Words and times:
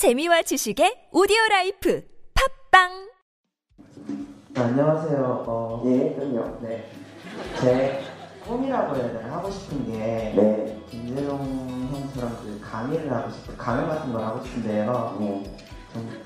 재미와 0.00 0.40
지식의 0.40 1.12
오디오 1.12 1.36
라이프 1.50 2.02
팟빵 2.72 2.88
네, 4.48 4.60
안녕하세요. 4.62 5.44
어, 5.46 5.82
예, 5.84 6.14
그럼요. 6.14 6.58
네. 6.62 6.90
제 7.60 8.00
꿈이라고 8.46 8.96
해야 8.96 9.12
되나 9.12 9.36
하고 9.36 9.50
싶은 9.50 9.84
게 9.84 9.98
네. 10.34 10.82
김제동 10.88 11.38
형처럼 11.92 12.34
그 12.40 12.58
강의를 12.62 13.12
하고 13.12 13.30
싶고 13.30 13.52
강연 13.58 13.90
같은 13.90 14.10
걸 14.10 14.24
하고 14.24 14.42
싶은데요. 14.42 15.18
네. 15.20 15.58
좀 15.92 16.22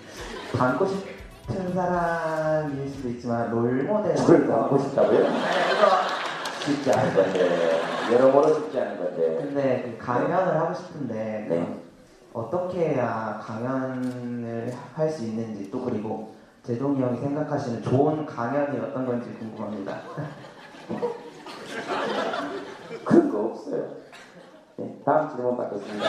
닮고 0.57 0.87
싶은 0.87 1.75
사람일 1.75 2.89
수도 2.91 3.09
있지만 3.09 3.51
롤 3.51 3.83
모델. 3.83 4.15
저를 4.15 4.47
닮고 4.47 4.79
싶다고요? 4.79 5.19
네, 5.19 5.29
쉽지 6.65 6.93
않은 6.93 7.13
건데. 7.13 7.81
여러모로 8.13 8.55
쉽지 8.55 8.79
않은 8.79 8.99
건데. 8.99 9.37
근데 9.43 9.97
그 9.99 10.07
강연을 10.07 10.61
하고 10.61 10.73
싶은데 10.75 11.47
네. 11.51 11.81
어떻게 12.35 12.91
해야 12.91 13.39
강연을 13.41 14.75
할 14.95 15.09
수 15.09 15.25
있는지 15.25 15.71
또 15.71 15.83
그리고 15.85 16.35
제동이 16.65 17.01
형이 17.01 17.19
생각하시는 17.21 17.81
좋은 17.83 18.27
강연이 18.27 18.79
어떤 18.81 19.07
건지 19.07 19.31
궁금합니다. 19.39 20.01
그런 23.05 23.31
거 23.31 23.45
없어요. 23.47 23.85
네. 24.77 25.01
다음 25.05 25.29
질문 25.31 25.57
받겠습니다. 25.57 26.09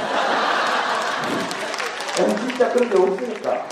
네, 2.18 2.36
진짜 2.38 2.74
그런 2.74 2.90
게 2.90 2.98
없으니까. 2.98 3.66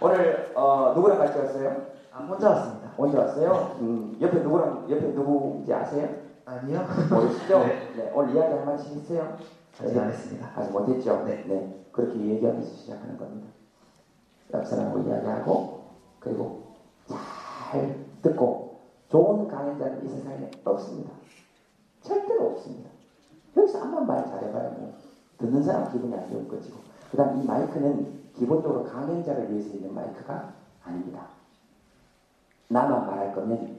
오늘, 0.00 0.52
어, 0.54 0.92
누구랑 0.94 1.18
같이 1.18 1.36
왔어요? 1.38 1.76
아 2.12 2.18
혼자 2.18 2.50
왔습니다. 2.50 2.92
언제 2.96 3.18
왔어요? 3.18 3.76
음, 3.80 4.16
옆에 4.20 4.38
누구랑, 4.38 4.86
옆에 4.88 5.06
누구인지 5.08 5.74
아세요? 5.74 6.08
아니요? 6.44 6.86
모르시죠? 7.10 7.58
네. 7.66 7.92
네. 7.96 8.10
오늘 8.14 8.36
이야기 8.36 8.54
한 8.54 8.64
마디씩 8.66 8.96
했어요? 8.98 9.36
했습니다. 9.80 10.52
아직 10.54 10.72
못했죠? 10.72 11.24
네. 11.24 11.44
네. 11.46 11.84
그렇게 11.92 12.18
얘기하면서 12.18 12.68
시작하는 12.68 13.16
겁니다. 13.16 13.48
옆 14.54 14.66
사람하고 14.66 15.00
이야기하고, 15.00 15.84
그리고 16.20 16.62
잘 17.08 17.96
듣고, 18.22 18.80
좋은 19.08 19.48
강연자는 19.48 20.04
이 20.04 20.08
세상에 20.08 20.50
없습니다. 20.64 21.10
절대로 22.02 22.50
없습니다. 22.50 22.90
여기서 23.56 23.80
한번 23.80 24.06
말 24.06 24.24
잘해봐야 24.24 24.70
뭐, 24.70 24.94
듣는 25.38 25.62
사람 25.62 25.90
기분이 25.90 26.14
안 26.14 26.28
좋을 26.30 26.48
것이고, 26.48 26.78
그 27.10 27.16
다음 27.16 27.40
이 27.40 27.44
마이크는 27.44 28.18
기본적으로 28.34 28.84
강연자를 28.84 29.50
위해서 29.50 29.68
있는 29.74 29.94
마이크가 29.94 30.52
아닙니다. 30.84 31.26
나만 32.68 33.06
말할 33.06 33.34
거면, 33.34 33.78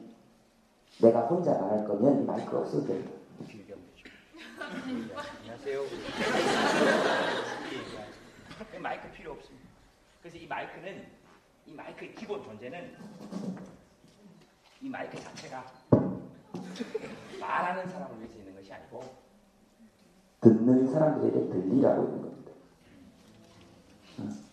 내가 1.02 1.22
혼자 1.22 1.58
말할 1.60 1.88
거면 1.88 2.22
이 2.22 2.26
마이크가 2.26 2.60
없어도 2.60 2.86
됩니다. 2.86 3.12
안녕하세요. 4.62 5.84
이 8.76 8.78
마이크 8.80 9.10
필요 9.14 9.32
없습니다. 9.32 9.70
그래서 10.22 10.38
이 10.38 10.48
마이크는 10.48 11.08
이 11.66 11.74
마이크의 11.74 12.14
기본 12.16 12.44
존재는 12.44 12.94
이 14.82 14.90
마이크 14.90 15.18
자체가 15.18 15.66
말하는 17.40 17.90
사람을 17.90 18.20
위해서 18.20 18.36
있는 18.38 18.54
것이 18.56 18.74
아니고 18.74 19.02
듣는 20.42 20.92
사람들에게 20.92 21.48
들리라고 21.48 22.04
있는 22.04 22.22
겁니다. 22.22 22.52
응. 24.20 24.44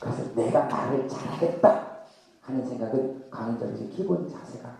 그래서 0.00 0.34
내가 0.34 0.64
말을 0.64 1.08
잘하겠다 1.08 1.98
하는 2.40 2.68
생각은 2.68 3.30
강연자로서의 3.30 3.90
기본 3.90 4.28
자세가 4.28 4.76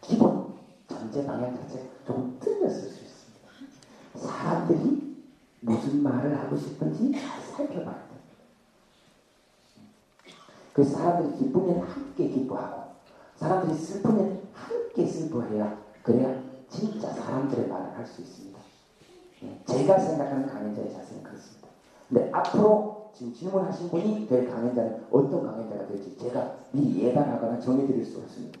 기본 0.00 0.58
전제 0.88 1.24
방향 1.24 1.54
자체가 1.54 1.84
조금 2.04 2.38
틀렸을 2.40 2.90
수 2.90 3.04
있습니다. 3.04 3.18
사람들이 4.16 5.16
무슨 5.88 6.02
말을 6.02 6.38
하고 6.38 6.54
싶은지 6.54 7.12
잘 7.12 7.40
살펴봐야 7.40 7.96
됩니다. 7.96 8.18
그래서 10.74 10.98
사람들이 10.98 11.38
기쁘면 11.38 11.80
함께 11.80 12.28
기뻐하고 12.28 12.92
사람들이 13.36 13.78
슬프면 13.78 14.42
함께 14.52 15.06
슬퍼해야 15.06 15.78
그래야 16.02 16.42
진짜 16.68 17.08
사람들의 17.10 17.68
말을 17.68 17.96
할 17.96 18.06
수 18.06 18.20
있습니다. 18.20 18.58
예, 19.44 19.60
제가 19.64 19.98
생각하는 19.98 20.46
강연자의 20.46 20.92
자세는 20.92 21.22
그렇습니다. 21.22 21.68
근데 22.08 22.30
앞으로 22.32 23.10
지금 23.14 23.32
질문하신 23.32 23.88
분이 23.88 24.28
될 24.28 24.50
강연자는 24.50 25.06
어떤 25.10 25.46
강연자가 25.46 25.86
될지 25.86 26.16
제가 26.18 26.54
미리 26.72 27.04
예단하거나 27.06 27.60
정해드릴 27.60 28.04
수 28.04 28.18
없습니다. 28.18 28.58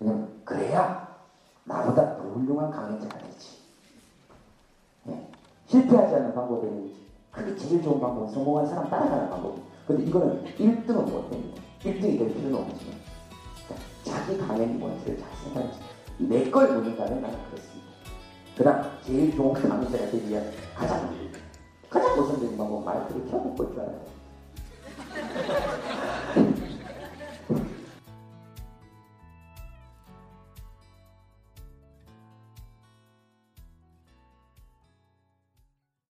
왜냐면 0.00 0.40
그래야 0.44 1.16
나보다 1.64 2.16
더 2.16 2.22
훌륭한 2.30 2.70
강연자가 2.70 3.18
되지. 3.18 3.57
예, 5.68 5.80
실패하지 5.80 6.14
않는 6.14 6.34
방법에는 6.34 6.90
크게 7.30 7.56
제일 7.56 7.82
좋은 7.82 8.00
방법은 8.00 8.28
성공한 8.32 8.66
사람 8.66 8.88
따라가는 8.88 9.28
방법입니다. 9.30 9.68
근데 9.86 10.02
이거는 10.04 10.44
1등은 10.58 11.10
못 11.10 11.30
됩니다. 11.30 11.62
1등이 11.82 12.18
될 12.18 12.34
필요는 12.34 12.54
없지만 12.54 12.96
그러니까 13.66 13.86
자기 14.04 14.38
강연이 14.38 14.72
뭔지를 14.74 15.18
잘 15.18 15.28
생각해서 15.44 15.80
내걸 16.18 16.72
묻는다면 16.74 17.22
나는 17.22 17.38
그렇습니다. 17.50 17.88
그 18.56 18.64
다음 18.64 18.82
제일 19.04 19.36
좋은 19.36 19.52
강의자가 19.52 20.10
되기 20.10 20.30
위한 20.30 20.44
가장 20.74 21.08
가장 21.88 22.18
우선적인 22.18 22.56
방법은 22.56 22.84
마이크를 22.84 23.26
줄 23.72 23.80
알아요. 23.80 24.18